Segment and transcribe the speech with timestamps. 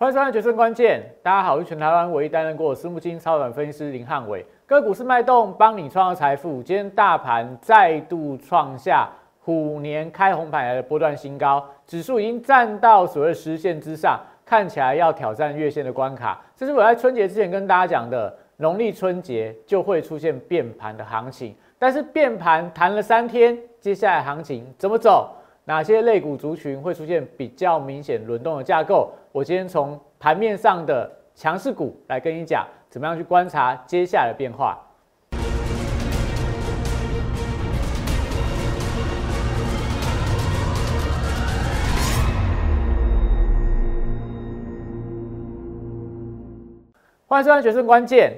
[0.00, 4.46] 欢迎收看《决胜关键》，大家好，我是全台湾唯一担任过私募基金超短分析师林汉伟。
[4.64, 6.62] 个股市脉动，帮你创造财富。
[6.62, 9.08] 今天大盘再度创下
[9.40, 16.40] 虎年开红盘来的波段新高，指数已经站到所谓实线之上，看起来要挑战月线的关卡。
[16.54, 21.52] 这是我在春节之前跟大家讲的，农历春节就会出现变盘的行情。
[21.76, 25.34] 但是变盘谈了三天，接下来行情怎么走？
[25.68, 29.12] 哪些类股族群会出现比较明显轮动的架构？
[29.30, 32.66] 我今天从盘面上的强势股来跟你讲。
[32.88, 34.78] 怎么样去观察接下来的变化？
[47.26, 48.32] 欢迎收看《决胜关键》。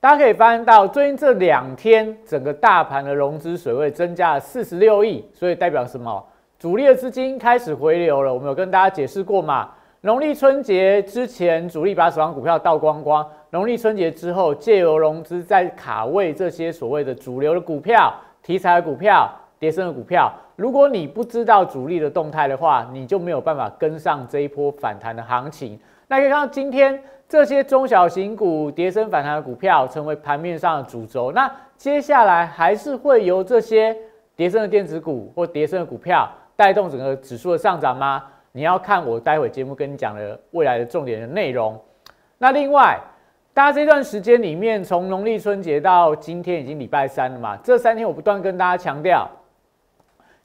[0.00, 6.24] 大家可以发现到，最近这两天整个大盘的融资水位增加了四十六亿，所以代表什么？
[6.60, 8.34] 主力的资金开始回流了。
[8.34, 9.70] 我们有跟大家解释过嘛？
[10.02, 18.12] 农历春节之前，主力把手上股票倒光光；农历春节之后，借由融资在卡位这些所谓的主流的股票、
[18.42, 19.26] 题材的股票、
[19.58, 20.30] 跌升的股票。
[20.54, 25.80] 如果你不知道主力的动态的话，你就没有办法跟上这一波反弹的行情。
[26.08, 31.32] 那可以看到，今天这些中小型股跌升反弹的股票成为盘面上的主轴。
[31.32, 33.96] 那接下来还是会由这些
[34.36, 36.30] 跌升的电子股或跌升的股票
[36.60, 38.22] 带动整个指数的上涨吗？
[38.52, 41.82] 你要看我待会节目跟你讲的未来的重点的内容。
[42.36, 43.00] 那另外，
[43.54, 47.56] 大家这段时间里面，从农历春节到今天已经礼拜三了嘛？
[47.64, 49.26] 这三天我不断跟大家强调，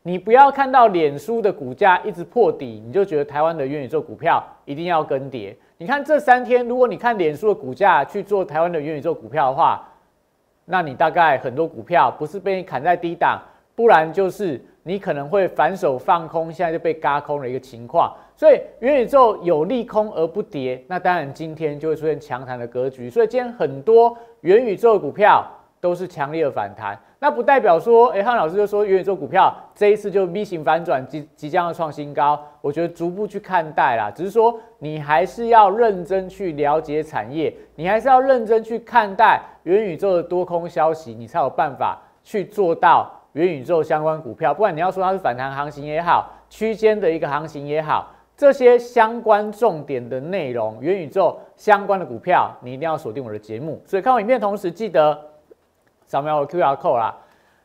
[0.04, 5.54] 你不要看到脸书的股价一直破底，你就觉得台湾的元宇宙股票一定要跟跌。
[5.78, 9.86] 你看这三天，如果你看脸书的股价去做台湾的元宇宙股票的话，
[10.64, 13.38] 那你大概很多股票不是被你砍在低档，
[13.76, 14.64] 不然就是。
[14.88, 23.10] 你可能会反手放空，现在就被嘎空的一个情况，所以元宇宙有利空而不跌，那当然今天就会出现强弹的格局。
[23.10, 25.44] 所以今天很多元宇宙股票
[25.82, 32.40] 都是强烈的反弹，那不代表说，哎，汉老师就说元宇宙股票这一次就 V 型反转，即即将要创新高。
[32.62, 43.12] 我觉得逐步去看待啦，只是说你还是要认真去了解产业，你还是要认真去看待元宇宙的多空消息，你才有办法去做到。
[43.36, 53.82] 元宇宙相关股票，不管你要说它是反弹行情也好，区间的一个行情也好，这些相关重点的内容，元宇宙相关的股票，你一定要锁定我的节目。
[53.86, 55.20] 所以看完影片同时，记得
[56.06, 57.18] 扫描我 Q R code 啦。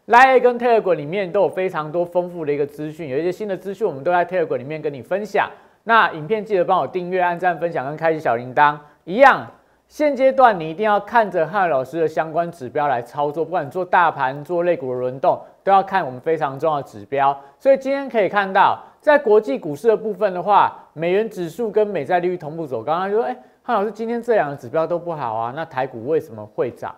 [0.08, 5.48] Line 跟 Telegram 里面都有非常多丰富的一个资讯，有一些新的资讯，我们都在 Telegram 里面跟你分享。
[5.84, 9.46] 那影片记得帮我订阅、按赞、分享跟开启小铃铛，一样。
[9.90, 17.36] 现阶段你一定要看着汉老师的相关指标来操作，不管做大盘、做类股的轮动，都要看我们非常重要的指标。
[17.58, 22.84] 所以今天可以看到，在国际股市的部分的话，美元指数跟美债利率同步走。
[22.84, 26.94] 刚刚说，哎，汉老师今天这两个指标都不好啊，那台股为什么会涨？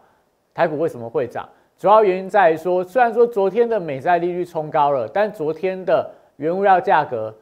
[0.52, 1.48] 台股为什么会涨？
[1.78, 7.34] 主要原因在于说，虽然说昨天的美债利率冲高了，但昨天的原物料价格、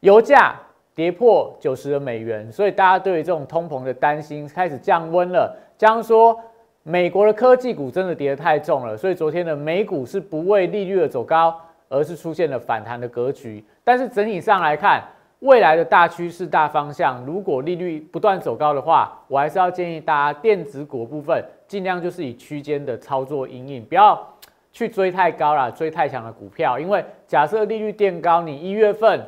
[0.00, 0.54] 油价。
[0.94, 5.56] 跌破九十的美元，所以大家对于这种通膨的担心开始降温了。
[5.76, 6.38] 加上说，
[6.84, 13.64] 美国的科技股真的跌得太重了，所以昨天的美股是不为利率的走高，而是出现了反弹的格局。
[13.82, 15.02] 但是整体上来看，
[15.40, 24.24] 未来的大趋势、大方向，如果利率不断走高的话，我还是要建议大家电子股部分尽量就是以区间的操作阴影，不要
[24.70, 29.20] 去追太高了，追太强的股票，因为假设利率垫高，你一月份。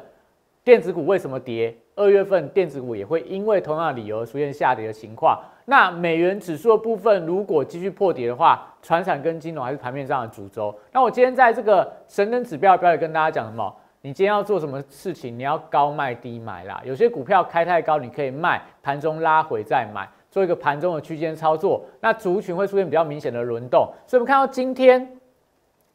[0.66, 1.72] 电子股为什么跌？
[1.94, 5.41] 二月份电子股也会因为同样的理由出现下跌的情况。
[5.66, 10.75] 那美元指数的部分如果继续破跌的话，船产跟金融还是盘面上的主轴。
[10.91, 13.72] 那我今天在这个神灯指标表里跟大家讲什么？
[14.00, 15.38] 你今天要做什么事情？
[15.38, 16.82] 你要高卖低买啦。
[16.84, 21.81] 有些股票开太高，你可以卖，盘中拉回再买，做一个盘中的区间操作。
[22.00, 23.88] 那族群会出现比较明显的轮动。
[24.05, 25.16] 所以我们看到今天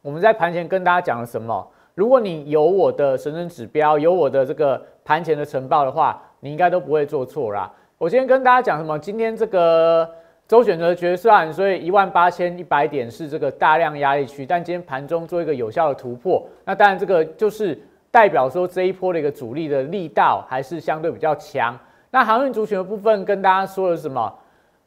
[0.00, 1.68] 我们在盘前跟大家讲了什么？
[1.94, 7.70] 如果你有我的神圣指标，有我的这个盘前的晨报的话，你应该都不会做错啦。
[7.98, 8.98] 我今天跟大家讲什么？
[8.98, 10.08] 今天这个
[10.48, 17.78] 周选择决算，所以一万八千一百点是这个大量压力区，但今天盘中做一个有效的突破，那当然这个就是
[18.10, 21.78] 代表说这一波的一个主力的力道还是相对比较强。
[22.10, 24.32] 那航运族群的部分跟大家说了什么？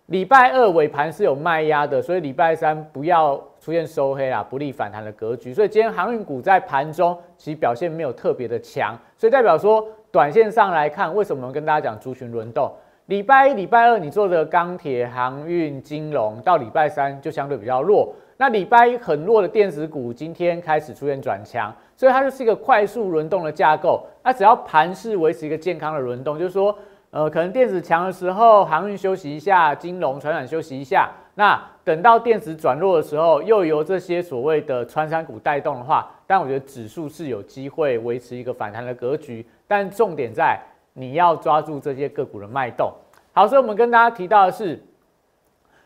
[0.08, 5.52] 礼拜二尾盘是有卖压的，所以礼拜三不要出现收黑啦，不利反弹的格局。
[5.52, 12.72] 所以今天航运股在盘中其实表现没有特别的强，所以代表说短线上来看，为什么跟大家讲族群轮动？
[13.08, 18.14] 礼拜一、礼拜二你做的钢铁、航运、金融，到礼拜三就相对比较弱。
[18.38, 24.06] 那礼拜一很弱的电子股，今天开始出现转强，所以它就是一个快速轮动的架构。
[24.24, 26.78] 那只要盘势维持一个健康的轮动，就是说。
[27.12, 31.10] 呃，可能电子强的时候，航运休息一下，金融、传染休息一下。
[31.36, 39.46] 那等到电子转弱的时候，又由这些所谓的穿山股带动的话，但我觉得指数是有机会维持一个反弹的格局。
[39.68, 40.58] 但重点在
[40.94, 42.92] 你要抓住这些个股的脉动。
[43.34, 44.82] 好，所以我们跟大家提到的是，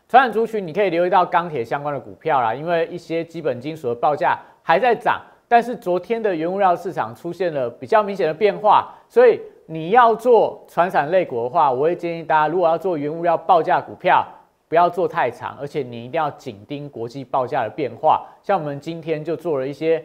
[0.08, 9.40] 传染族群，你可以留意到钢铁相关的股票啦，因为一些基本金属的报价还在涨，但是昨天的原物料市场出现了比较明显的变化，所以。
[9.72, 14.26] 你要做传产类股的话，我会建议大家，如果要做原物料报价股票，
[14.70, 18.24] 不要做太长，而且你一定要紧盯国际报价的变化。
[18.40, 20.02] 像我们今天就做了一些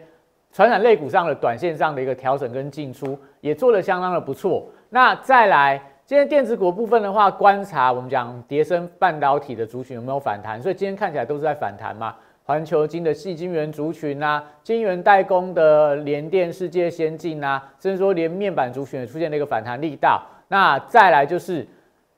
[0.50, 4.66] 传染类股上的短线上的一个调整跟进出，也做得相当的不错。
[4.90, 12.16] 那再来，今天电子股部分的话，观察我们讲叠升半导体的族群有没有反弹，所以今天看起来都是在反弹嘛。
[12.42, 20.20] 环球金的细晶圆族群啊，晶圆代工的联电、世界先进啊，甚至说连面板族群也出现了一个反弹力道。
[20.48, 21.66] 那再来就是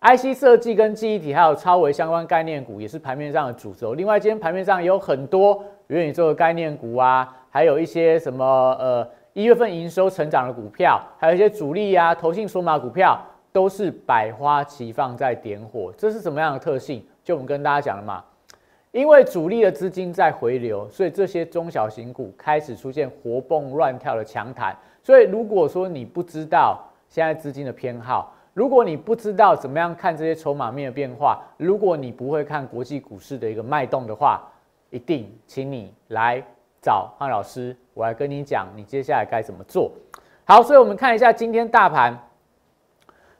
[0.00, 3.94] IC 设计跟记忆体还有超微相关概念股，也是盘面上的主轴。
[3.94, 8.44] 另外，今天盘面上也有很多元宇宙的概念股啊，还有一些什么
[8.78, 15.92] 呃一月份营收成长的股票，还有一些主力啊、投信索马股票，都是百花齐放在点火。
[15.98, 17.04] 这是什么样的特性？
[17.24, 18.22] 就我们跟大家讲了嘛。
[18.92, 24.76] 因为主力的资金在回流，所以这些中小型股开始出现活蹦乱跳的强弹。
[25.02, 34.42] 所以如果说你不知道现在资金的偏好，如果你不知道怎么样看这些筹码面的变化，如果你不会看国际股市的一个脉动的话，
[34.90, 36.42] 一定请你来
[36.82, 39.92] 找汉老师，我来跟你讲你接下来该怎么做。
[40.44, 42.18] 好，所以我们看一下今天大盘，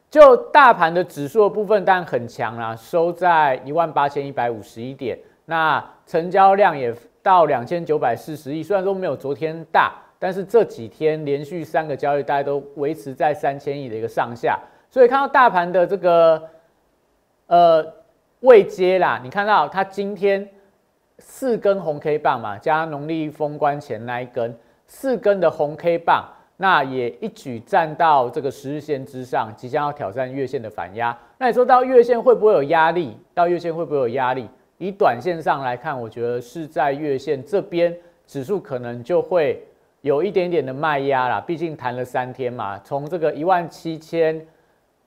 [0.09, 5.19] 就大盘的指数的部分，当然很强啦，收在一万八千一百五十一点。
[5.47, 6.95] 那成交量也
[7.25, 14.57] 到两千九百四十亿，虽然说没有昨天大，但是这几天连续三个交易，大家都维持在三千亿的一个上下，
[14.91, 16.49] 所以看到大盘的这个
[17.47, 17.85] 呃
[18.41, 20.49] 未接啦，你看到它今天
[21.19, 24.57] 四根红 K 棒嘛，加农历封关前那一根
[24.87, 26.25] 四根的红 K 棒，
[26.57, 31.17] 那也一举站到这个十日线之上，即将要挑战月线的反压。
[31.37, 33.17] 那你说到月线会不会有压力？
[33.35, 34.49] 到月线会不会有压力？
[34.79, 37.95] 以短线上来看，我觉得是在月线这边，
[38.27, 39.67] 指数可能就会
[40.03, 41.41] 有一点点的卖压啦。
[41.41, 44.41] 毕竟谈了三天嘛，从这个一万七千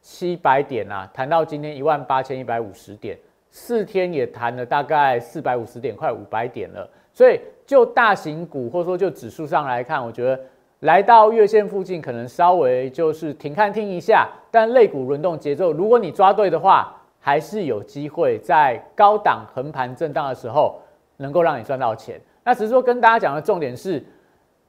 [0.01, 3.17] 七百点啊，谈到今天一万八千一百五十点，
[3.49, 6.89] 四天也谈了大概四百五十点，快五百点了。
[7.13, 10.39] 所以就大型股或者说就指数上来看，我觉得
[10.79, 14.29] 来到月线附近，可能稍微就是停看听一下。
[14.49, 16.97] 但类股轮动节奏，如果你抓对的话。
[17.23, 20.81] 还是有机会在高档横盘震荡的时候，
[21.17, 22.19] 能够让你赚到钱。
[22.43, 24.03] 那只是说跟大家讲的重点是，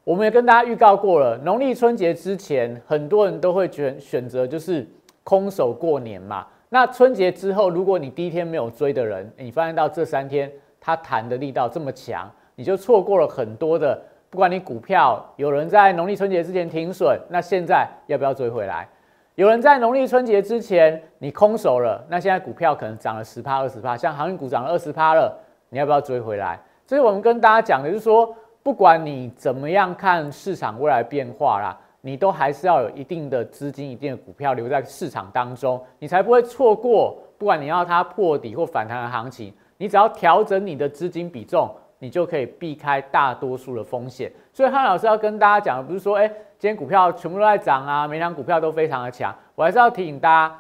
[0.05, 4.87] 我们也跟大家预告过了，农历春节之前，很多人都会选选择就是
[5.24, 6.46] 空手过年嘛。
[6.69, 14.00] 那春节之后，如果你第一天没有追的人，你发现到这三天它弹的力道这么强，你就错过了很多的。
[14.30, 18.88] 不管你股票有人在农历春节之前停损，那现在要不要追回来？
[19.34, 26.58] 有人在农历春节之前你空手了，那现在股票可能涨了十趴二十趴，像航运股涨了二十趴了，你要不要追回来？
[26.86, 37.16] 所以我们跟大家讲的就是说，不管你怎么样看市场未来变化啦，你都还是要有一定的资金、一定的股票留在市场当中，你才不会错过。
[37.38, 41.75] 不管你要它破底或反弹的行情，你只要调整你的资金比重。
[41.99, 46.26] 你就可以避开大多数的风险，所以汉老师要跟大家讲的不是说，哎，
[46.59, 49.32] 今天股票全部都在涨啊，每张股票都非常的强。
[49.54, 50.59] 我还是要提醒大家，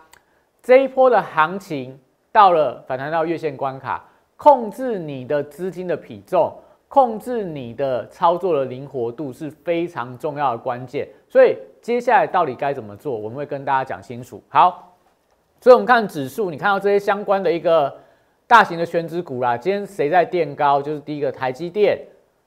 [0.62, 1.98] 这一波的行情
[2.30, 4.04] 到了反弹到月线关卡，
[4.36, 6.52] 控制你的资金的比重，
[6.92, 11.08] 控制你的操作的灵活度是非常重要的关键。
[11.26, 14.42] 所以接下来到底该怎么做，我们会跟大家讲清楚。
[14.50, 14.94] 好，
[15.58, 17.96] 所以我们看指数，你看到这些相关的一个。
[18.44, 20.82] 大型的全指股啦，今天谁在垫高？
[20.82, 21.98] 就是第一个台积电，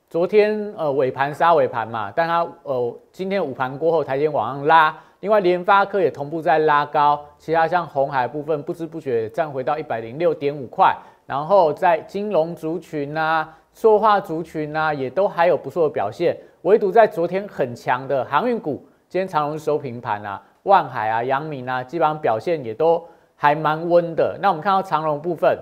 [0.07, 4.95] 昨天呃尾盘杀尾盘嘛，但它呃今天午盘过后，台积电往上拉。
[5.21, 10.95] 另外联发科也同步在拉高，其他像红海部分不知不觉站回到一百零六点五块。
[11.25, 16.35] 然后在金融族群啊、塑化族群啊，也都还有不错的表现。
[16.61, 23.05] 唯独在昨天很强的航运股，今天长荣收平盘啊，万海啊、阳明啊，基本上表现也都
[23.35, 24.39] 还蛮温的。
[24.41, 25.59] 那我们看到长荣部分。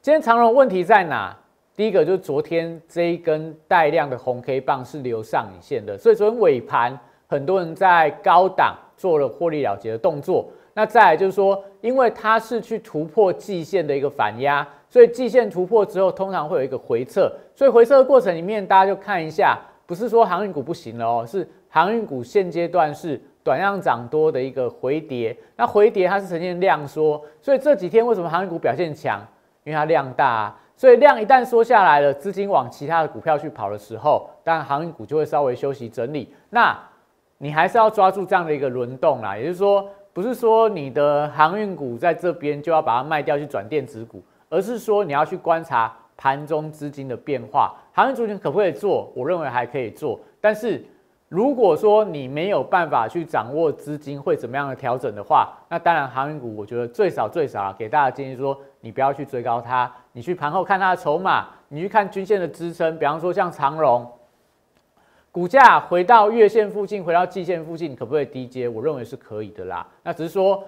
[0.00, 1.36] 今天长荣问题在哪？
[1.76, 10.48] 第一个就是昨天这一根带量的红 K 棒是留上影线的，所以昨天尾盘很多人在高档做了获利了结的动作。
[10.74, 17.30] 那再来就是说，因为它是去突破季线的一个反压，所以季线突破之后，通常会有一个回撤。
[17.54, 29.20] 所以回撤的过程里面，大家就看一下，不是说航运股不行了哦，是航运股现阶段是短量涨多的一个回跌，那回跌它是呈现量缩，所以这几天为什么航运股表现强？
[29.64, 36.34] 因为它量大，啊，所以量一旦缩下来了，资金往其他的股票去跑的时候，当然航运股就会稍微休息整理。
[36.48, 36.76] 那
[37.36, 47.74] 你还是要抓住这样的一个轮动啦，也就是说，不是说你的航运股在这边就要把它卖掉去转电子股，而是说你要去观察盘中资金的变化。
[47.92, 49.12] 航运族群可不可以做？
[49.14, 50.84] 我认为还可以做，但是。
[51.30, 64.04] 如果说你没有办法去掌握资金会怎么样的调整的话，那当然航运股，我觉得最少最少啊给大家建议说，你不要去追高它，你去盘后看它的筹码，你去看均线的支撑，比方说像长荣，
[65.32, 68.68] 股价回到月线附近，回到季线附近，可不可以低接？
[68.68, 69.86] 我认为是可以的啦。
[70.02, 70.62] 那只是说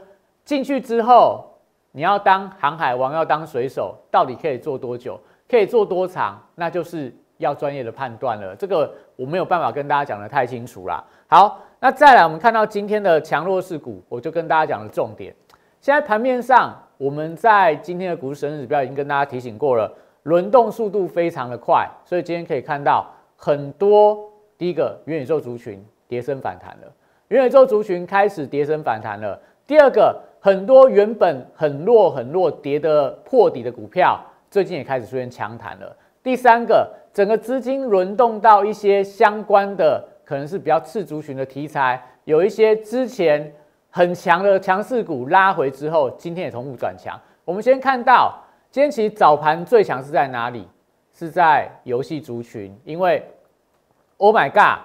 [0.44, 1.44] 进去之后，
[1.92, 7.14] 你要当航海王，要当水手，到底可以做多久，可以做多长，那就是。
[7.38, 11.02] 要专业的判断了，这个我没有办法跟大家讲的太清楚啦。
[11.26, 15.34] 好，那再来，我们看到今天的强弱势股，我就跟大家讲了重点。
[15.80, 19.92] 现在盘面上，我们在今天的股市神指标已经跟大家提醒过了，
[20.22, 26.92] 轮动速度非常的快，所以今天可以看到很多第一个元宇宙族群跌升反弹了，
[27.28, 29.40] 元宇宙族群开始跌升反弹了。
[29.66, 35.96] 第二个，很多原本很弱很弱跌的破底的股票，最近也开始出现强弹了。
[36.22, 36.92] 第三个。
[37.14, 43.54] 整个资金轮动到一些相关的，可能是比较次族群的题材，有一些之前
[43.90, 47.20] 很强的强势股拉回之后，今天也同步转强。
[47.44, 50.66] 我们先看到今天其实早盘最强是在哪里？
[51.12, 53.22] 是在游戏族群，因为
[54.22, 54.78] Oh my God，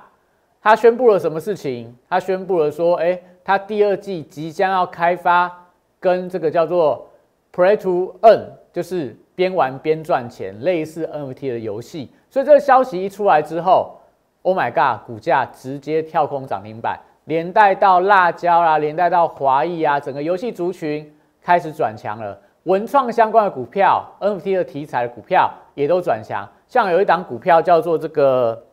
[0.63, 1.95] 他宣布了什么事情？
[2.09, 5.67] 他宣布了说，哎，他第二季即将要开发
[5.99, 7.07] 跟这个叫做
[7.53, 12.11] Play to Earn，就是边玩边赚钱，类似 NFT 的游戏。
[12.31, 13.99] 所以这个消息一出来之后
[14.41, 22.35] ，Oh my God，股价直接跳空涨停板，连带到辣椒啦，连带到华谊啊，整个游戏族群开始转强了。
[22.63, 26.49] 文创相关的股票，NFT 的题材的股票也都转强。
[26.67, 28.63] 像有一档股票叫做这个，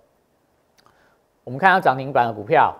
[1.44, 2.74] 我们看下涨停板的股票，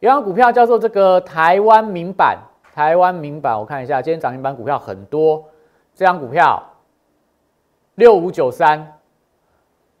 [0.00, 2.38] 有一张股票叫做这个台湾民版，
[2.74, 5.44] 台湾民版，我看一下，今天涨停板股票很多，
[5.94, 6.62] 这张股票
[7.94, 8.94] 六五九三。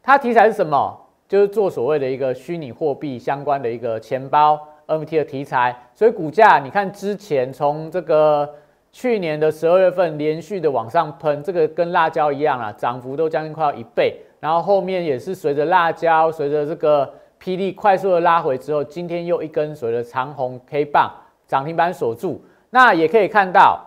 [0.02, 0.98] 它题材是什么？
[1.28, 8.48] 就是做所谓的一个虚拟货币相关的一个钱包 MT 的题材，所以股价你看之前从这个
[8.90, 14.18] 去年的十二月份连续的往上喷，这个跟辣椒一样啊，涨幅都将近快要一倍。
[14.40, 21.10] 然后后面也是随着辣椒，随着这个霹雳快速的拉回之后，今天又一根所谓的长红 K 棒
[21.46, 22.44] 涨停板锁住。
[22.70, 23.80] 那也可以看到，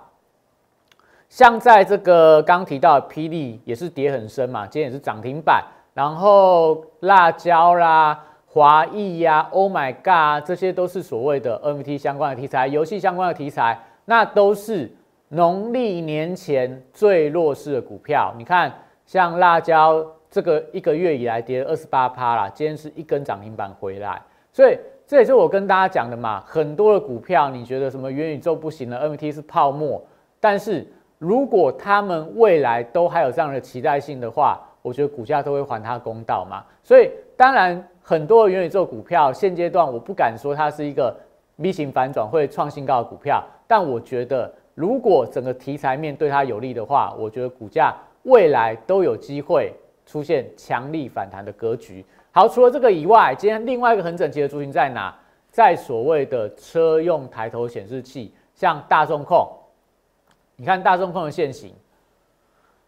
[1.30, 5.64] 像在这个刚提到的霹雳也是跌很深嘛，今天也是涨停板。
[5.94, 8.18] 然后辣椒啦、
[8.48, 14.90] 华裔呀、Oh my God，这些都是所谓的 NFT 相关的题材、游戏相关的题材，那都是
[15.28, 18.34] 农历年前最弱势的股票。
[18.38, 18.74] 你看，
[19.06, 24.22] 像辣椒这个一个月以来跌了二十八趴啦，今天是一根涨停板回来，
[24.54, 26.42] 所以这也是我跟大家讲的嘛。
[26.48, 30.02] 很多的股票，你觉得什么元宇宙不行了，NFT 是泡沫，
[30.40, 41.14] 但是如果他们未来都还有这样的期待性的话，我觉得股价都会还他公道嘛，所以当然很多元宇宙股票现阶段我不敢说它是一个
[41.58, 49.74] V 型反转会创新高的股票，但我觉得如果整个题材面对它有利的话，我觉得股价未来都有机会
[50.12, 52.06] 出现强力反弹的格局。
[52.34, 55.16] 好，除了这个以外，今天另外一个很整齐的族群在哪？
[55.50, 59.48] 在所谓的车用抬头显示器，像大众控，
[60.58, 61.74] 你看大众控的现形。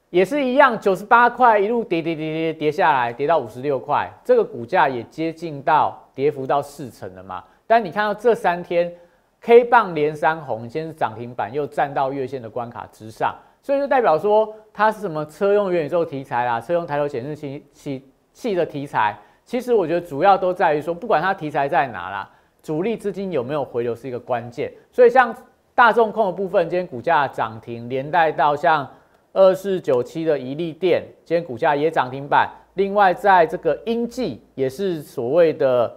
[0.09, 7.43] 也是一样，九十八块一路跌跌跌跌跌下来，跌到五十六块，这个股价也接近到跌幅到四成了嘛。
[7.65, 8.93] 但你看到这三天
[9.41, 19.17] K 棒连三红，先是涨停板，又站到月线的关卡之上，所以就代表说它是什么车用元宇宙题材啦，车用抬头显示器器器的题材。
[19.43, 22.29] 其实我觉得主要都在于说，不管它题材在哪啦，
[22.61, 24.71] 主力资金有没有回流是一个关键。
[24.91, 25.35] 所以像
[25.73, 28.87] 大众控的部分，今天股价涨停，连带到像。
[29.35, 32.47] 二四九七的一利电，今天股价也涨停板。
[32.75, 35.91] 另外，在这个英记也是所谓的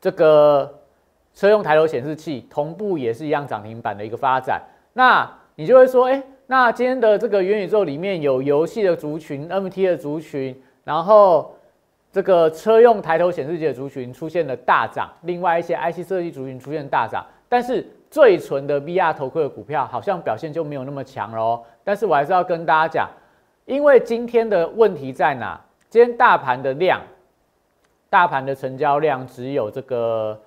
[0.00, 0.80] 这个
[1.32, 4.60] 车用抬头显示器，同步也是一样涨停板的一个发展。
[4.92, 11.54] 那你就会说，哎，那今天的这个元宇宙里面有游戏的族群、MT 的族群，然后
[12.12, 17.86] 这个车用抬头显示器的族群出现了大涨，另外一些 IC 设计族群出现大涨，但是。
[18.10, 21.60] 最纯的 VR 头盔的股票好像表现就没有那么强喽。
[21.82, 23.10] 但是我还是要跟大家讲，
[23.64, 25.60] 因为今天的问题在哪？
[25.90, 27.00] 今天大盘的量，
[28.08, 30.40] 大盘的成交量只有这个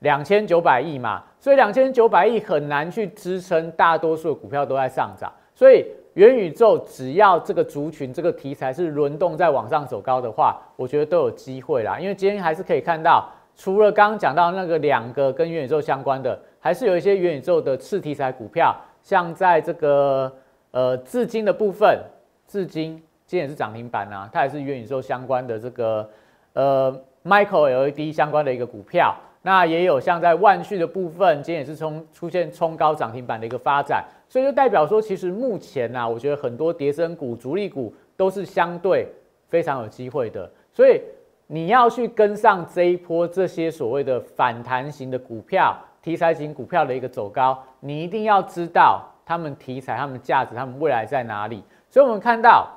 [0.00, 11.98] 两千九百亿嘛，所以两千九百亿很难去支撑大多数的股票都在上涨，所以元宇宙只要这个族群这个题材是轮动在往上走高的话，我觉得都有机会啦。
[11.98, 20.32] 因为今天还是可以看到，除了刚刚讲到那个两个跟元宇宙相关的，还是有一些元宇宙的次题材股票，像在这个
[20.72, 21.98] 呃至今的部分，
[22.46, 26.08] 至今今天也是涨停板啊，它也是元宇宙相关的这个
[26.52, 26.94] 呃
[27.24, 29.14] Micro LED 相关的一个股票。
[29.42, 39.08] 那也有像在万旭的部分，今天也是冲出现冲高涨停板的一个发展，所以就代表说，其实目前呢，我觉得很多跌升股、主力股都是相对
[39.48, 40.50] 非常有机会的。
[40.72, 41.00] 所以
[41.46, 51.62] 你要去跟上这一波这些所谓的反弹型的股票、题材型股票的一个走高，你一定要知道他们题材、他们价值、他们未来在哪里。
[51.90, 52.68] 所以我们看到，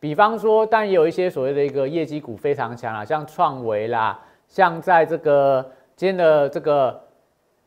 [0.00, 5.64] 比方说，但也有一些所谓的一个业绩股非常强啊，像创维啦，像在这个。
[5.96, 7.00] 今天的这个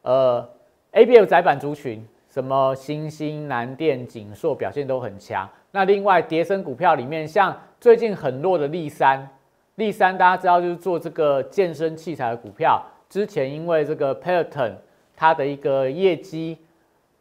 [0.01, 0.45] 呃
[0.91, 2.05] ，A B F 窄板族群，
[2.37, 5.49] 什么新兴、南电、景硕表现都很强。
[5.71, 9.27] 那另外，叠升股票里面，像最近很弱的立三，
[9.73, 12.79] 立三大家知道就是做这个健身器材的股票。
[13.09, 14.73] 之前因为这个 Peloton
[15.15, 16.59] 它的一个业绩，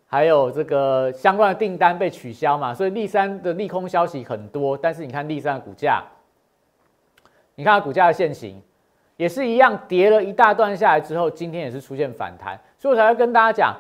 [0.06, 4.76] 还有这个相关的订单被取消嘛，所以立三的利空消息很多。
[4.76, 6.04] 但是你看立三的股价，
[7.54, 8.60] 你看它股价的现形。
[9.16, 13.74] 也是一样，跌了一大段下来之后，今天也是出现反弹，所以我才会跟大家讲，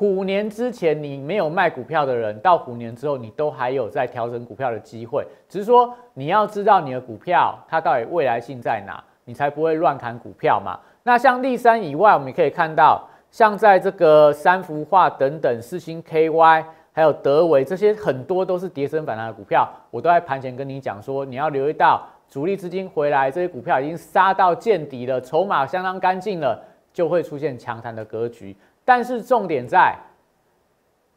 [0.00, 10.80] 虎年之前你没有卖股票的人，到虎年之后你都还有在调整股票的机会，只是说你要知道你的股票它到底未来性在哪，你才不会乱砍股票嘛。
[11.02, 22.00] 那像立三以外，我们可以看到，像在这个三幅画等等，四星 KY，还有德维这些很多都是跌升反弹的股票，我都在盘前跟你讲说，你要留意到。
[22.26, 26.58] 主力资金回来，这些股票已经杀到见底了，筹码相当干净了，
[26.90, 28.56] 就会出现强弹的格局。
[28.84, 29.94] 但是重点在，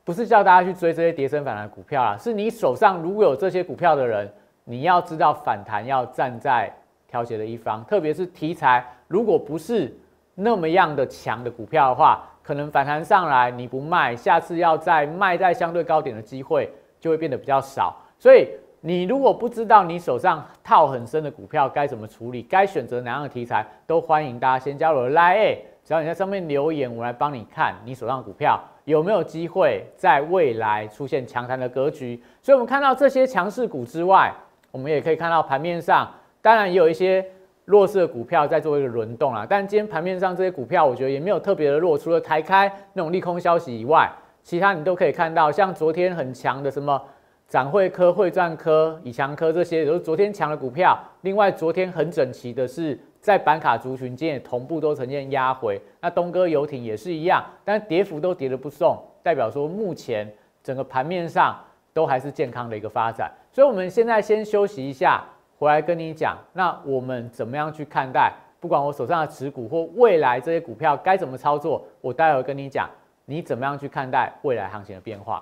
[0.03, 4.32] 不是叫大家去追这些跌升反弹股票啊，是你手上如果有这些股票的人，
[4.63, 6.71] 你要知道反弹要站在
[7.08, 9.95] 调节的一方，特别是题材如果不是
[10.36, 18.47] 那么样的强的股票的话，可能反弹上来你不卖，下次要再卖在相对高点的机会就会变得比较少，所以。
[18.86, 32.22] 你如果不知道你手上套很深的股票该怎么处理，该选择哪样的题材，都欢迎大家先加入 lie 只要你在上面留言，我来帮你看你手上的股票有没有机会在未来出现强弹的格局。
[32.41, 34.34] 所以，我们看到这些强势股之外，
[34.72, 36.10] 我们也可以看到盘面上，
[36.41, 37.26] 当然也有一些
[37.65, 39.46] 弱势的股票在做一个轮动啊。
[39.50, 44.10] 但今天盘面上这些股票，我觉得也没有特别的弱，除了台开那种利空消息以外，
[44.41, 47.02] 其他你都可以看到，像昨天很强的什么。
[47.46, 50.98] 展会科、汇赚科、以强科这些都是昨天强的股票。
[51.22, 55.81] 另外，昨天很整齐的是在板卡族群间也同步都呈现压回。
[56.01, 60.29] 那东哥游艇也是一样，但跌幅都跌得不送，代表说目前
[60.62, 61.57] 整个盘面上
[61.93, 63.31] 都还是健康的一个发展。
[63.49, 65.23] 所以，我们现在先休息一下，
[65.57, 68.33] 回来跟你讲，那我们怎么样去看待？
[68.59, 72.89] 不管我手上的持股或未来这些股票该怎么操作，我待会跟你讲，
[73.23, 75.41] 你怎么样去看待未来行情的变化。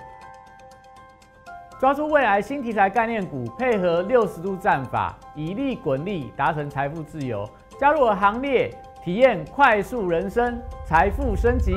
[1.81, 7.43] 抓住未来新题材概念股，配合六十度战法，以利滚利，达成财富自由。
[7.79, 8.69] 加入我行列，
[9.03, 11.73] 体验快速人生，财富升级。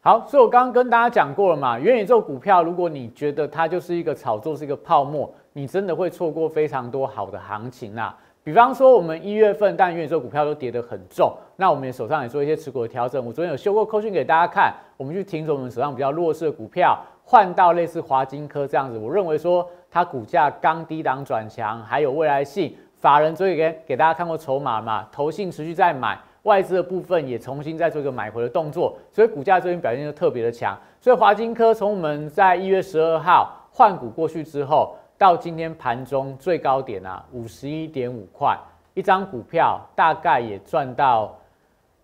[0.00, 8.16] 好，所以我刚刚跟大家讲过了嘛，元宇宙股票，如果你觉得它就是一个炒作，是一个泡沫，你真的会错过非常多好的行情啊。
[8.44, 13.26] 比方说，我们一月份，但元宇宙股票都跌得很重，那我们手上也做一些持股的调整。
[13.26, 16.98] 我昨天有修过扣讯给大家看，我们去停止我们手上比较弱势的股票，
[17.30, 18.98] 换到类似华金科这样子。
[18.98, 22.74] 我认为说它股价刚低档转强，还有未来性。
[22.98, 30.76] 法人昨天给给大家看过筹码嘛，投信持续在买，外资的部分也重新在做一个买回的动作，所以股价最近表现就特别的强。
[31.00, 34.96] 所以华金科从我们在一月十二号换股过去之后。
[35.20, 38.58] 到今天盘中最高点啊，五十一点五块
[38.94, 41.36] 一张股票，大概也赚到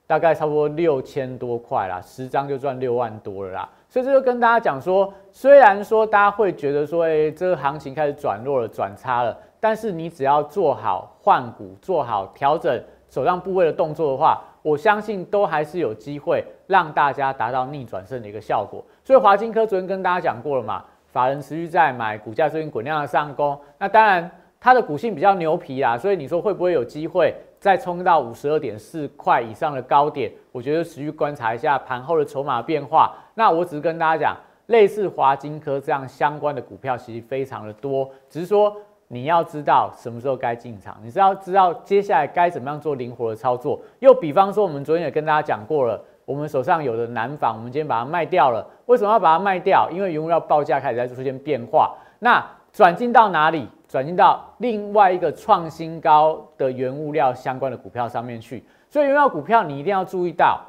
[0.06, 3.68] 大概差不多六千多块啦，十张就赚六万多了啦。
[3.88, 18.85] 所以这就跟大家讲说，虽然说大家会觉得说，哎，这个行情开始转弱了、转差了，但是你只要做好换股、做好调整手上部位的动作的话，我相信都还是有机会让大家达到逆转胜的一个效果。
[19.05, 20.85] 所以华金科昨天跟大家讲过了嘛。
[21.12, 27.35] 法人持续在买，股价最近滚量的上攻，那当然它的股性比较牛皮啦，所以你说会不会有机会
[27.66, 30.31] 再冲到五十二点四块以上的高点？
[30.52, 33.12] 我觉得持续观察一下盘后的筹码变化。
[33.35, 38.72] 那我只是跟大家讲，类似华金科这样相关的股票其实非常的多，只是说
[39.09, 43.81] 你要知道什么时候该进场，你是要知道接下来该怎么样做灵活的操作。
[43.98, 46.00] 又比方说，我们昨天也跟大家讲过了。
[46.24, 48.64] 我们手上有的南纺，我们今天把它卖掉了。
[48.87, 49.90] 为什么要把它卖掉？
[49.90, 51.96] 因为原物料报价开始在出现变化。
[52.20, 52.44] 那
[52.76, 53.66] 转进到哪里？
[53.88, 58.62] 转进到另外一个创新高的原物料相关的股票上面去。
[58.90, 60.60] 所以原料股票你一定要注意到，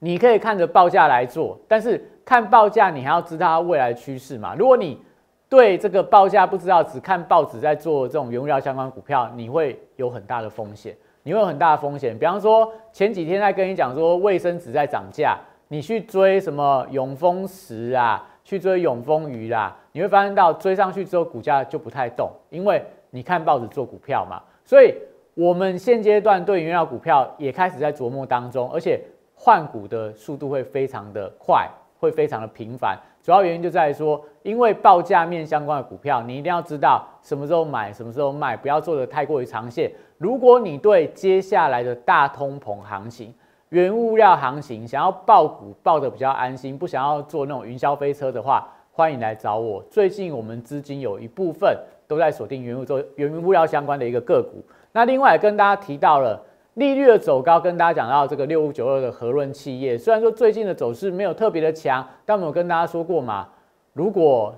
[0.00, 4.56] 你可以看着报价来做，但是看报价你还要知道它未来趋势嘛。
[4.56, 5.00] 如果你
[5.48, 10.96] 对这个报价不知道，只看报纸在做这种原物料相关股票，你会有很大的风险。
[11.22, 22.80] 你会有很大的风险，比方说前几天在跟你讲说卫生纸在涨价，你去追什么永丰石啊，去追永丰鱼啦，你会发现到追上去之后股价就不太动，因为
[23.10, 24.94] 你看报纸做股票嘛，所以
[25.34, 29.00] 我们现阶段对原料股票也开始在琢磨当中，而且
[29.34, 32.96] 换股的速度会非常的快，会非常的频繁。
[33.20, 39.90] 主要原因就在于说，因为报价面相关的股票，你一定要知道什么时候买，什么时候卖，不要做的太过于长线。
[40.16, 43.34] 如果你对接下来的大通膨行情、
[43.70, 48.64] 原物料行情想要报股报的比较安心，不想要做那种云霄飞车的话，
[48.98, 49.80] 欢迎来找我。
[49.88, 54.60] 最近我们资金有一部分都在锁定原物做原物料相关的一个个股。
[54.90, 56.44] 那另外跟大家提到了。
[56.74, 63.48] 利率的走高，跟大家讲到这个六五九二的和润企业，虽然说最近的走势没有特别的强，但我们有跟大家说过嘛，
[63.92, 64.54] 如果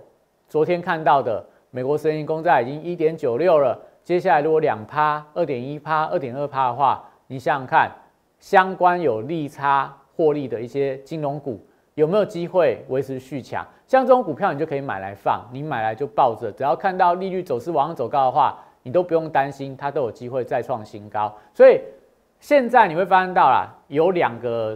[0.46, 7.90] 昨天看到的美国十年公债已经一点九六了，接下来如果两趴、二点一趴、二点二趴的话，你想想看，
[8.38, 11.58] 相关有利差获利的一些金融股
[12.00, 13.64] 有没有机会维持续强？
[13.86, 21.80] 像这种股票，你就可以买来放，你买来就抱着，只要看到利率走势往上走高的话，你都不用担心它都有机会再创新高，所以。
[22.42, 24.74] 现在你会发现到啦，有两个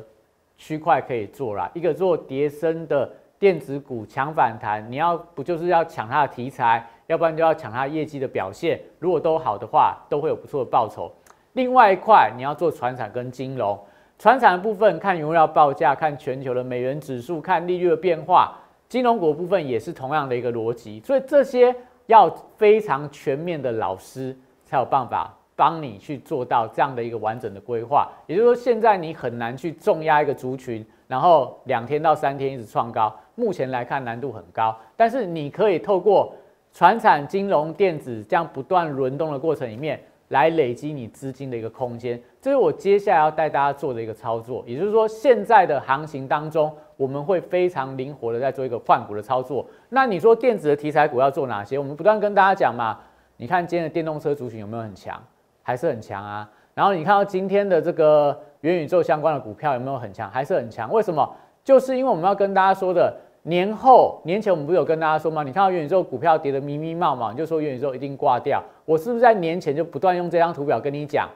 [0.59, 8.79] 区块可以做啦，一个做叠升的电子股抢反弹，你要不就是要抢它的题材，要不然就要抢它业绩的表现。
[8.99, 11.11] 如果都好的话，都会有不错的报酬。
[11.55, 13.81] 另外一块你要做船产跟金融，
[14.18, 18.57] 船产的部分看原料报价，看全球的美元指数，看利率的变化。
[18.88, 21.74] 金融股部分也是同样的一个逻辑，所以这些
[22.07, 25.35] 要非常全面的老师才有办法。
[25.57, 33.14] 帮你去做到这样的一个完整的规划，也就是说，现在你很难去重压一个族群，然后两天到三天一直创高。
[33.37, 36.35] 目前来看难度很高，但是你可以透过
[36.72, 40.03] 传产、金融、电子这样不断轮动的过程里面，
[40.35, 42.20] 来累积你资金的一个空间。
[42.40, 44.64] 这是我接下来要带大家做的一个操作。
[44.66, 49.64] 也就是说，现在的行情当中，我们会非常灵活的在做一个换股的操作。
[49.90, 51.79] 那你说电子的题材股要做哪些？
[51.79, 52.99] 我们不断跟大家讲嘛，
[53.37, 55.23] 你看今天的电动车族群有没有很强？
[55.62, 60.29] 还是很强啊，然后你看到今天的这个元宇宙相关的股票有没有很强？
[60.31, 60.92] 还是很强。
[60.92, 61.35] 为什么？
[61.62, 65.42] 就是因为我们要跟大家说的，年后年前我们不是有跟大家说吗？
[65.42, 68.62] 你看到元宇宙股票跌得密密冒冒，就说元宇宙一定挂掉。
[68.85, 71.28] 我是不是在年前就不断用这张图表跟你讲，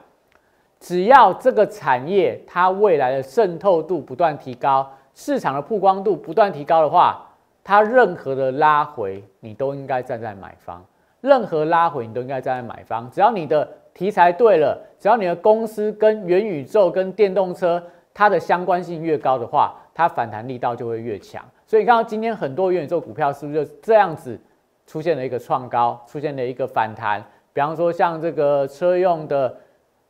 [0.79, 7.25] 只要这个产业它未来的渗透度不断提高，市场的曝光度不断提高的话，
[7.63, 10.83] 它任何的拉回你都应该站在买方，
[11.21, 13.67] 任何拉回你都应该站在买方，只要你的。
[13.91, 21.43] 题材对了，只要你的公司跟元宇宙、跟电动车它的相关性越高的话，它反弹力道就会越强。
[21.69, 24.35] 所以看到今天很多元宇宙股票是不是就这样子
[24.87, 27.23] 出现了一个创高，出现了一个反弹？
[27.53, 29.55] 比方说像这个车用的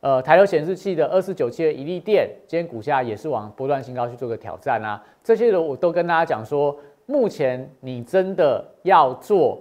[0.00, 5.04] 呃抬头显示器的二四九七的一利电，今天股价也是往波段新高去做个挑战啊。
[5.22, 9.60] 这些的我都跟大家讲说，目前你真的要做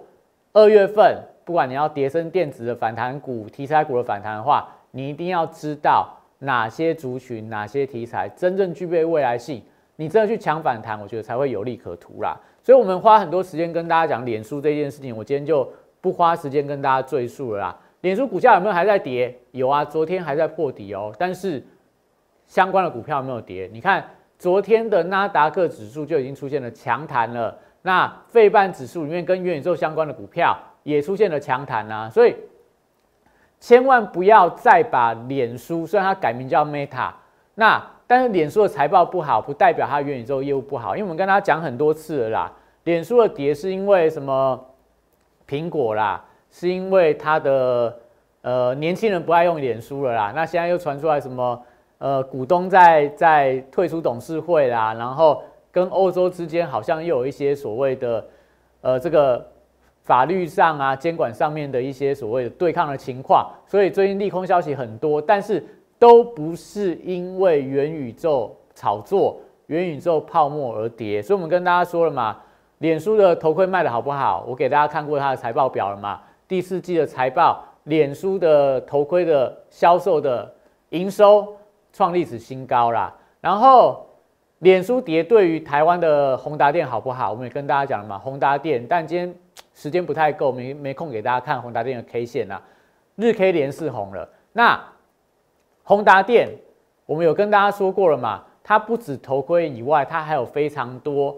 [0.53, 1.21] 二月份。
[1.43, 6.07] 不管你要叠升电子的反弹股、题材股的反弹的话，你一定要知道
[6.37, 9.59] 哪些族群、哪些题材真正具备未来性，
[9.99, 12.39] 你真的去抢反弹，我觉得才会有利可图啦。
[12.63, 17.77] 所以，我们花很多时间跟大家讲脸书这件事情，我今天就不花时间跟大家赘述了啦。
[17.99, 19.37] 脸书股价有没有还在跌？
[19.51, 21.13] 有啊，昨天还在破底哦。
[21.19, 21.61] 但是
[22.47, 23.69] 相关的股票有没有跌？
[23.73, 24.01] 你看
[24.37, 27.59] 昨天的纳达克指数就已经出现了强弹了。
[27.81, 32.33] 那费半指数里面跟元宇宙相关的股票也出现了强弹啊，所以
[33.59, 37.11] 千万不要再把脸书，虽然它改名叫 Meta，
[37.55, 42.53] 那但是脸书的财报不好，不代表它元宇宙业务不好，因为我们跟大家讲很多次了啦，
[42.85, 44.59] 脸书的跌是因为什么？
[45.47, 47.95] 苹果啦，是因为它的
[48.41, 51.61] 呃年轻人不爱用脸书了啦，那现在又传出来什么
[51.99, 55.43] 呃股东在在退出董事会啦，然后。
[55.71, 58.25] 跟欧洲之间好像又有一些所谓的，
[58.81, 59.45] 呃，这个
[60.01, 65.63] 法律上啊、监管上面的一些所谓的对抗的情况，所以最近利空消息很多，但是
[65.99, 71.21] 都不是因为元宇宙炒作、元宇宙泡沫而跌。
[71.21, 72.37] 所以我们跟大家说了嘛，
[72.79, 74.43] 脸书的头盔卖的好不好？
[74.47, 80.51] 我给大家看过它的财报表了嘛，第四季的财报，脸书的头盔的销售的
[80.89, 81.55] 营收
[81.93, 84.05] 创历史新高啦，然后。
[84.59, 87.31] 脸书跌对于台湾的宏达电好不好？
[87.31, 89.33] 我们也跟大家讲了嘛，宏达电，但今天
[89.73, 92.61] 时间不太够，没没空给大家看宏达电的 K 线啊，
[93.15, 94.27] 日 K 连四红了。
[94.51, 94.77] 那
[95.89, 96.47] 宏达电，
[97.07, 101.35] 我们有跟大家说过了嘛，它不止头盔以外，它还有非常多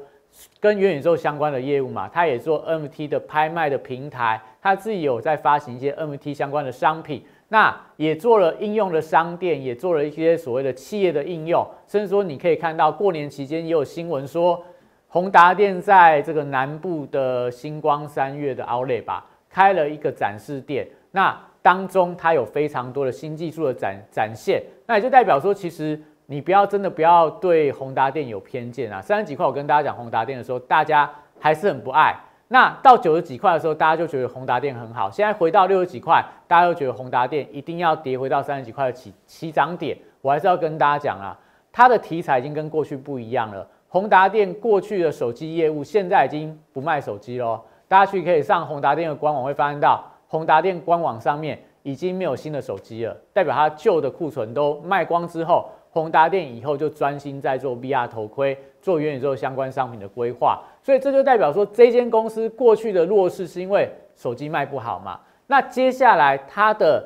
[0.59, 7.23] 跟元宇宙相关的业务嘛，它也做 MT 的拍卖的平台，它自己有在发行一些 MT 相关的商品。
[7.47, 14.61] 那也做了应用的商店，也做了一些所谓的企业的应用，甚至说你可以看到过年期间也有新闻说，
[15.07, 32.15] 宏达电在这个南部的星光三月的 Outlet 吧，开了一个展示店，那当中它有非常多的新技术的展展现，那也就代表说，其实你不要真的不要对宏达电有偏见啊，三十几块我跟大家讲宏达电的时候，大家还是很不爱。
[32.47, 35.09] 那到九十几块的时候，大家就觉得宏达电很好。
[35.09, 39.97] 现在回到六十几块，大家又觉得宏达电一定要跌回到三十几块的起起涨点。
[40.21, 41.37] 我还是要跟大家讲啊，
[41.71, 43.65] 它的题材已经跟过去不一样了。
[43.87, 47.61] 宏达电过去的手机业务，现在已经不卖手机喽。
[47.87, 55.69] 大家去可以上宏达电的官网，会发现到宏达电官网上面已经没有新的手机了，代表它旧的库存都卖光之后。
[55.93, 65.19] 宏达电以后就专心在做 VR 头盔、做元宇宙相关商品的规划，所以这就代表说，这间公司过去的弱势是因为手机卖不好嘛？
[65.47, 67.05] 那接下来它的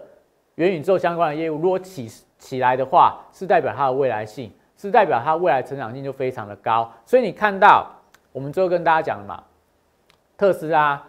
[0.54, 2.08] 元宇宙相关的业务如果起
[2.38, 6.88] 起来的话，是代表它的未来性，是代表它未来成长性就非常的高。
[7.08, 7.88] 所以你看到
[8.32, 9.44] 我们最后跟大家讲了嘛，
[10.38, 11.02] 特斯拉。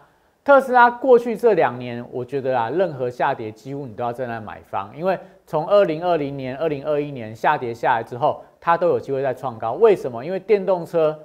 [0.47, 9.73] 特斯拉过去这两年，我觉得啊，任何下跌几乎你都要站在那买方，因为从二零二零年、二零二一年下跌下来之后，它都有机会再创高。
[9.73, 10.25] 为什么？
[10.25, 11.19] 因为电动车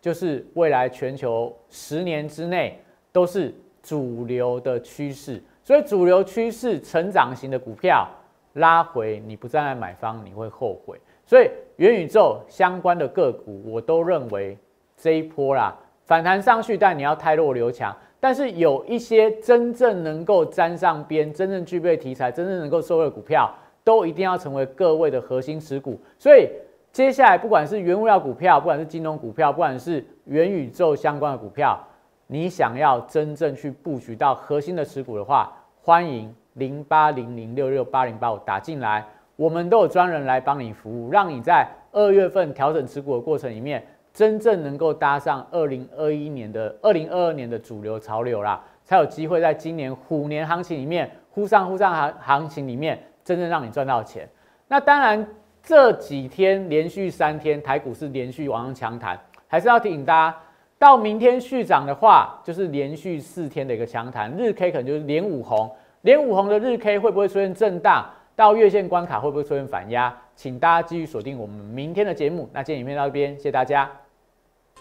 [0.00, 8.08] 就是未来全球十年之内都是主流的趋势，所以主流趋势成长型的股票
[8.52, 10.96] 拉回，你不站在买方，你会后悔。
[11.26, 14.56] 所以元宇宙相关的个股，我都认为
[14.96, 17.92] 这一波啦反弹上去，但你要太弱留强。
[18.20, 23.48] 但是有一些真正能够沾上边、真正具备题材、真正能够受惠的股票，
[23.84, 26.00] 都一定要成为各位的核心持股。
[26.18, 26.48] 所以
[26.92, 31.78] 接下来，不管是原物料股票，不管是金融股票，不管是元宇宙相关的股票，
[32.26, 43.86] 你想要真正去布局到核心的持股的话，欢迎零八零零六六八零八五打进来，我们都有专人来帮你服务，让你在二月份调整持股的过程里面。
[44.18, 54.28] 真正能够搭上二零二一年的、二零二二年的主流潮流啦，才有机会在今年虎年行情里面忽上忽上行行情里面，真正让你赚到钱。
[54.66, 55.24] 那当然
[55.62, 60.36] 这几天连续三天台股是连续往上强弹，还是要提醒大家，
[60.80, 68.04] 到明天续涨的话，就是连续四天的一个强弹，日 K 可能就是连五红，连五红的日 K 会不会出现震荡？
[68.34, 70.12] 到月线关卡会不会出现反压？
[70.34, 72.50] 请大家继续锁定我们明天的节目。
[72.52, 73.88] 那今天影片到这边，谢谢大家。